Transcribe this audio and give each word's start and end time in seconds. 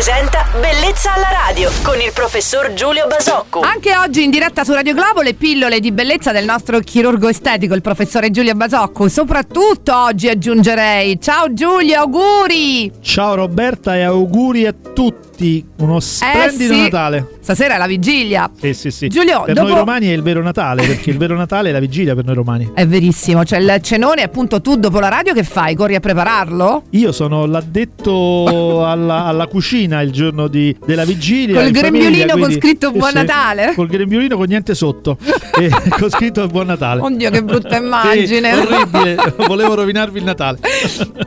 presenta 0.00 0.49
Bellezza 0.58 1.14
alla 1.14 1.28
radio 1.46 1.70
con 1.84 2.00
il 2.00 2.10
professor 2.12 2.72
Giulio 2.74 3.06
Basocco. 3.06 3.60
Anche 3.60 3.96
oggi 3.96 4.24
in 4.24 4.30
diretta 4.30 4.64
su 4.64 4.72
Radio 4.72 4.94
Globo 4.94 5.22
le 5.22 5.34
pillole 5.34 5.78
di 5.78 5.92
bellezza 5.92 6.32
del 6.32 6.44
nostro 6.44 6.80
chirurgo 6.80 7.28
estetico, 7.28 7.74
il 7.74 7.82
professore 7.82 8.32
Giulio 8.32 8.54
Basocco. 8.54 9.08
Soprattutto 9.08 9.96
oggi 9.96 10.28
aggiungerei. 10.28 11.20
Ciao 11.20 11.52
Giulio, 11.52 12.00
auguri! 12.00 12.90
Ciao 13.00 13.36
Roberta 13.36 13.94
e 13.94 14.02
auguri 14.02 14.66
a 14.66 14.74
tutti. 14.92 15.28
Uno 15.78 16.00
splendido 16.00 16.72
Eh 16.72 16.76
sì. 16.76 16.82
Natale. 16.82 17.28
Stasera 17.40 17.76
è 17.76 17.78
la 17.78 17.86
vigilia. 17.86 18.50
Sì, 18.60 18.74
sì, 18.74 18.90
sì. 18.90 19.08
Giulio, 19.08 19.42
per 19.42 19.54
dopo- 19.54 19.68
noi 19.68 19.78
romani 19.78 20.08
è 20.08 20.12
il 20.12 20.22
vero 20.22 20.42
Natale, 20.42 20.84
perché 20.84 21.08
il 21.10 21.16
vero 21.16 21.34
Natale 21.34 21.70
è 21.70 21.72
la 21.72 21.78
vigilia 21.78 22.14
per 22.14 22.24
noi 22.26 22.34
romani. 22.34 22.72
È 22.74 22.86
verissimo, 22.86 23.44
cioè 23.44 23.60
il 23.60 23.78
cenone, 23.82 24.22
appunto, 24.22 24.60
tu 24.60 24.76
dopo 24.76 24.98
la 25.00 25.08
radio 25.08 25.32
che 25.32 25.42
fai? 25.44 25.74
Corri 25.76 25.94
a 25.94 26.00
prepararlo? 26.00 26.82
Io 26.90 27.12
sono 27.12 27.46
l'addetto 27.46 28.84
alla, 28.84 29.24
alla 29.24 29.46
cucina 29.46 30.02
il 30.02 30.10
giorno 30.12 30.39
di- 30.48 30.74
della 30.84 31.04
vigilia. 31.04 31.56
Col 31.56 31.66
in 31.66 31.72
grembiulino 31.72 32.28
famiglia, 32.28 32.46
con 32.46 32.52
scritto 32.52 32.90
sì, 32.92 32.96
Buon 32.98 33.08
sì. 33.10 33.14
Natale? 33.16 33.72
Col 33.74 33.86
grembiulino 33.88 34.36
con 34.36 34.46
niente 34.48 34.74
sotto. 34.74 35.16
e 35.58 35.70
con 35.98 36.10
scritto 36.10 36.46
Buon 36.46 36.66
Natale. 36.66 37.00
Oddio, 37.00 37.30
che 37.30 37.42
brutta 37.42 37.76
Sì, 37.78 37.82
immagine. 37.84 38.52
orribile. 38.54 39.16
Volevo 39.46 39.74
rovinarvi 39.74 40.18
il 40.18 40.24
Natale. 40.24 40.58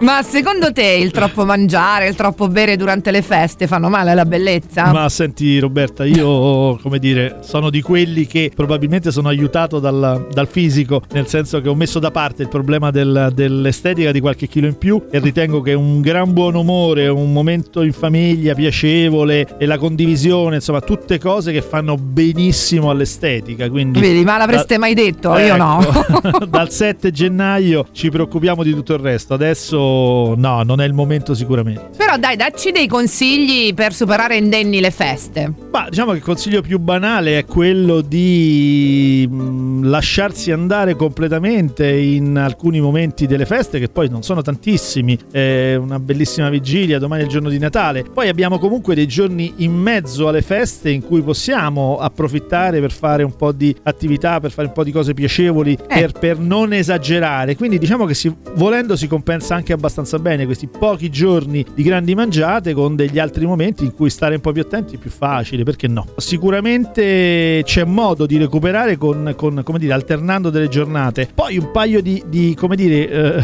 Ma 0.00 0.22
secondo 0.22 0.72
te 0.72 0.82
il 0.84 1.10
troppo 1.10 1.44
mangiare, 1.44 2.08
il 2.08 2.14
troppo 2.14 2.48
bere 2.48 2.76
durante 2.76 3.10
le 3.10 3.22
feste 3.22 3.66
fanno 3.66 3.88
male 3.88 4.10
alla 4.10 4.24
bellezza? 4.24 4.92
Ma 4.92 5.08
senti 5.08 5.58
Roberta, 5.58 6.04
io 6.04 6.76
come 6.78 6.98
dire, 6.98 7.38
sono 7.42 7.70
di 7.70 7.80
quelli 7.82 8.26
che 8.26 8.50
probabilmente 8.54 9.10
sono 9.10 9.28
aiutato 9.28 9.78
dal, 9.78 10.26
dal 10.32 10.48
fisico, 10.48 11.02
nel 11.12 11.26
senso 11.26 11.60
che 11.60 11.68
ho 11.68 11.74
messo 11.74 11.98
da 11.98 12.10
parte 12.10 12.42
il 12.42 12.48
problema 12.48 12.90
del- 12.90 13.30
dell'estetica 13.34 14.12
di 14.12 14.20
qualche 14.20 14.46
chilo 14.48 14.66
in 14.66 14.76
più 14.78 15.02
e 15.10 15.18
ritengo 15.18 15.60
che 15.60 15.72
un 15.74 16.00
gran 16.00 16.32
buon 16.32 16.54
umore, 16.54 17.08
un 17.08 17.32
momento 17.32 17.82
in 17.82 17.92
famiglia 17.92 18.54
piacevole 18.54 19.01
e 19.06 19.66
la 19.66 19.78
condivisione, 19.78 20.56
insomma, 20.56 20.80
tutte 20.80 21.18
cose 21.18 21.52
che 21.52 21.62
fanno 21.62 21.96
benissimo 21.96 22.90
all'estetica. 22.90 23.68
Quindi 23.70 24.00
Vedi, 24.00 24.24
ma 24.24 24.36
l'avreste 24.36 24.78
mai 24.78 24.94
detto? 24.94 25.36
Io 25.38 25.56
no. 25.56 25.80
Ecco, 25.80 26.44
dal 26.46 26.70
7 26.70 27.10
gennaio 27.10 27.86
ci 27.92 28.10
preoccupiamo 28.10 28.62
di 28.62 28.72
tutto 28.72 28.94
il 28.94 29.00
resto. 29.00 29.34
Adesso 29.34 30.34
no, 30.36 30.62
non 30.62 30.80
è 30.80 30.84
il 30.84 30.92
momento 30.92 31.34
sicuramente. 31.34 31.90
Però 31.96 32.16
dai, 32.16 32.36
dacci 32.36 32.70
dei 32.72 32.86
consigli 32.86 33.74
per 33.74 33.92
superare 33.92 34.36
indenni 34.36 34.80
le 34.80 34.90
feste. 34.90 35.61
Ma 35.72 35.86
diciamo 35.88 36.10
che 36.10 36.18
il 36.18 36.22
consiglio 36.22 36.60
più 36.60 36.78
banale 36.78 37.38
è 37.38 37.46
quello 37.46 38.02
di 38.02 39.26
mh, 39.26 39.88
lasciarsi 39.88 40.50
andare 40.52 40.94
completamente 40.96 41.90
in 41.90 42.36
alcuni 42.36 42.78
momenti 42.78 43.26
delle 43.26 43.46
feste, 43.46 43.78
che 43.78 43.88
poi 43.88 44.10
non 44.10 44.22
sono 44.22 44.42
tantissimi. 44.42 45.18
È 45.30 45.74
una 45.76 45.98
bellissima 45.98 46.50
vigilia, 46.50 46.98
domani 46.98 47.22
è 47.22 47.24
il 47.24 47.30
giorno 47.30 47.48
di 47.48 47.58
Natale. 47.58 48.04
Poi 48.04 48.28
abbiamo 48.28 48.58
comunque 48.58 48.94
dei 48.94 49.06
giorni 49.06 49.54
in 49.56 49.72
mezzo 49.72 50.28
alle 50.28 50.42
feste 50.42 50.90
in 50.90 51.00
cui 51.02 51.22
possiamo 51.22 51.96
approfittare 51.96 52.78
per 52.80 52.92
fare 52.92 53.22
un 53.22 53.34
po' 53.34 53.52
di 53.52 53.74
attività, 53.84 54.40
per 54.40 54.50
fare 54.50 54.68
un 54.68 54.74
po' 54.74 54.84
di 54.84 54.92
cose 54.92 55.14
piacevoli, 55.14 55.72
Eh. 55.88 56.00
per, 56.00 56.12
per 56.12 56.38
non 56.38 56.74
esagerare. 56.74 57.56
Quindi 57.56 57.78
diciamo 57.78 58.04
che 58.04 58.12
si- 58.12 58.30
volendo 58.56 58.94
si 58.94 59.06
compensa 59.06 59.54
anche 59.54 59.72
abbastanza 59.72 60.18
bene 60.18 60.44
questi 60.44 60.66
pochi 60.66 61.08
giorni 61.08 61.64
di 61.74 61.82
grandi 61.82 62.14
mangiate 62.14 62.74
con 62.74 62.94
degli 62.94 63.18
altri 63.18 63.46
momenti 63.46 63.84
in 63.84 63.94
cui 63.94 64.10
stare 64.10 64.34
un 64.34 64.42
po' 64.42 64.52
più 64.52 64.60
attenti 64.60 64.96
è 64.96 64.98
più 64.98 65.08
facile, 65.10 65.60
perché 65.64 65.88
no? 65.88 66.06
Sicuramente 66.16 67.62
c'è 67.64 67.84
modo 67.84 68.26
di 68.26 68.36
recuperare 68.36 68.96
con, 68.96 69.34
con, 69.36 69.62
come 69.64 69.78
dire, 69.78 69.92
alternando 69.92 70.50
delle 70.50 70.68
giornate. 70.68 71.28
Poi 71.34 71.58
un 71.58 71.70
paio 71.70 72.00
di, 72.00 72.22
di, 72.26 72.54
come 72.54 72.76
dire, 72.76 73.08
eh, 73.08 73.42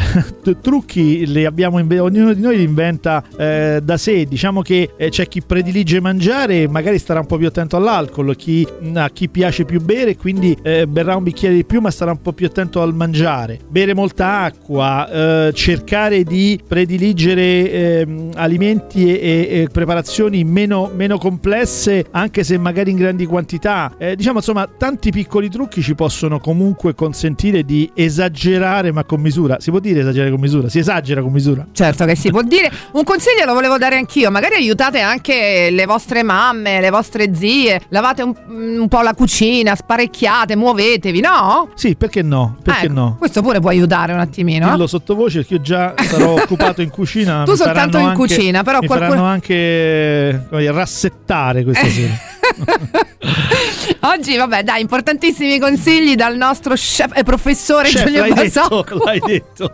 trucchi 0.61 1.27
li 1.27 1.45
abbiamo 1.45 1.79
inve- 1.79 1.99
ognuno 1.99 2.33
di 2.33 2.41
noi 2.41 2.57
li 2.57 2.63
inventa 2.63 3.23
eh, 3.37 3.81
da 3.83 3.97
sé. 3.97 4.25
Diciamo 4.25 4.63
che 4.63 4.91
eh, 4.97 5.09
c'è 5.09 5.27
chi 5.29 5.43
predilige 5.43 6.01
mangiare 6.01 6.63
e 6.63 6.69
magari 6.69 6.99
starà 6.99 7.21
un 7.21 7.27
po' 7.27 7.37
più 7.37 7.47
attento 7.47 7.77
all'alcol, 7.77 8.35
chi, 8.37 8.67
a 8.95 9.11
chi 9.11 9.29
piace 9.29 9.65
più 9.65 9.81
bere, 9.81 10.17
quindi 10.17 10.57
eh, 10.63 10.87
berrà 10.87 11.17
un 11.17 11.23
bicchiere 11.23 11.55
di 11.55 11.65
più, 11.65 11.81
ma 11.81 11.91
starà 11.91 12.13
un 12.13 12.21
po' 12.21 12.33
più 12.33 12.47
attento 12.47 12.83
al 12.83 12.95
mangiare. 12.95 13.59
Bere 13.69 13.95
molta 13.95 14.41
acqua, 14.41 15.47
eh, 15.47 15.53
cercare 15.53 16.25
di 16.25 16.61
prediligere 16.67 17.71
ehm, 17.71 18.31
alimenti 18.35 19.07
e, 19.07 19.19
e- 19.19 19.61
e 19.61 19.69
preparazioni 19.69 20.45
meno, 20.45 20.91
meno 20.95 21.19
complesse, 21.19 22.07
anche 22.11 22.45
se 22.45 22.59
magari 22.59 22.91
in 22.91 22.97
grandi 22.97 23.27
quantità. 23.27 23.93
Eh, 23.99 24.17
diciamo 24.17 24.39
insomma, 24.39 24.69
tanti 24.79 25.11
piccoli 25.11 25.49
trucchi 25.49 25.83
ci 25.83 25.95
possono 25.95 26.39
comunque 26.41 26.95
consentire 26.95 27.63
di 27.65 27.91
esagerare, 27.95 28.93
ma 28.93 29.05
con 29.05 29.21
misura. 29.21 29.57
Si 29.61 29.71
può 29.71 29.79
dire 29.81 30.01
esagerare 30.01 30.31
con 30.31 30.41
misura? 30.41 30.69
Si 30.69 30.79
esagera 30.79 31.23
con 31.23 31.33
misura. 31.33 31.67
Certo 31.73 32.05
che 32.05 32.15
si 32.17 32.31
può 32.31 32.43
dire. 32.47 32.71
Un 32.93 33.05
consiglio 33.05 33.45
lo 33.45 33.55
volevo 33.55 33.79
dare 33.79 33.97
anch'io. 33.97 34.31
Magari 34.31 34.55
aiutate 34.55 35.01
anche 35.01 35.69
le 35.71 35.87
vostre 35.87 36.23
mamme, 36.23 36.81
le 36.81 36.91
vostre 36.91 37.35
zie. 37.35 37.81
Lavate 37.89 38.23
un, 38.23 38.35
un 38.49 38.89
po' 38.89 39.01
la 39.03 39.15
cucina, 39.15 39.75
sparecchiate, 39.75 40.57
muovetevi, 40.57 41.21
no? 41.21 41.71
Sì, 41.75 41.97
perché 41.97 42.23
no? 42.23 42.57
Perché 42.63 42.87
Ecco, 42.87 42.93
no? 42.93 43.17
Questo 43.19 43.43
pure 43.43 43.61
può 43.61 43.71
aiutare 43.71 44.13
un 44.13 44.21
attimino. 44.21 44.71
Dillo 44.71 44.87
sottovoce 44.87 45.39
perché 45.39 45.55
io 45.55 45.61
già 45.61 45.95
sarò 45.99 46.35
occupato 46.41 46.83
in 46.83 46.91
cucina. 46.91 47.45
Tu 47.45 47.55
soltanto 47.55 47.99
in 47.99 48.05
anche- 48.07 48.17
cucina, 48.17 48.63
però 48.63 48.79
mi 48.81 48.87
qualcuno- 48.87 49.11
faranno 49.11 49.29
anche 49.29 50.47
come 50.49 50.61
dire, 50.63 50.73
rassettare 50.73 51.65
questa 51.65 51.87
sera. 51.99 52.37
Oggi, 54.13 54.37
vabbè, 54.37 54.63
dai, 54.63 54.81
importantissimi 54.81 55.59
consigli 55.59 56.15
dal 56.15 56.37
nostro 56.37 56.75
chef 56.75 57.11
e 57.15 57.23
professore 57.23 57.89
Chef, 57.89 58.05
Giulio 58.05 58.21
l'hai 58.21 58.33
Basocco. 58.33 58.83
detto, 58.83 59.05
l'hai 59.05 59.21
detto. 59.25 59.73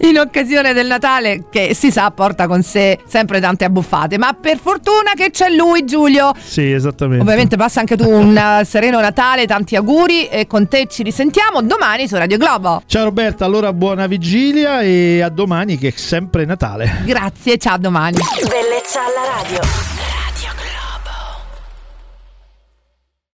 in 0.06 0.18
occasione 0.18 0.72
del 0.72 0.86
Natale, 0.86 1.44
che 1.50 1.74
si 1.74 1.90
sa 1.90 2.10
porta 2.10 2.46
con 2.46 2.62
sé 2.62 2.98
sempre 3.06 3.40
tante 3.40 3.64
abbuffate. 3.64 4.18
Ma 4.18 4.32
per 4.34 4.58
fortuna 4.58 5.12
che 5.14 5.30
c'è 5.30 5.48
lui, 5.50 5.84
Giulio. 5.84 6.32
Sì, 6.38 6.70
esattamente. 6.70 7.22
Ovviamente 7.22 7.56
passa 7.56 7.80
anche 7.80 7.96
tu 7.96 8.08
un 8.08 8.36
eh, 8.60 8.64
sereno 8.64 9.00
Natale, 9.00 9.46
tanti 9.46 9.76
auguri 9.76 10.28
e 10.28 10.46
con 10.46 10.68
te 10.68 10.86
ci 10.88 11.02
risentiamo 11.02 11.62
domani 11.62 12.06
su 12.08 12.16
Radio 12.16 12.38
Globo. 12.38 12.82
Ciao 12.86 13.04
Roberta, 13.04 13.44
allora 13.44 13.72
buona 13.72 14.06
vigilia 14.06 14.80
e 14.80 15.20
a 15.22 15.28
domani 15.28 15.78
che 15.78 15.88
è 15.88 15.92
sempre 15.96 16.44
Natale. 16.44 17.02
Grazie, 17.04 17.56
ciao 17.58 17.74
a 17.74 17.78
domani. 17.78 18.18
Bellezza 18.48 19.00
alla 19.00 19.42
radio. 19.42 19.95